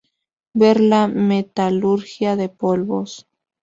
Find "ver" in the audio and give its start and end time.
0.55-0.79